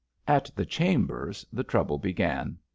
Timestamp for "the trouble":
1.53-1.99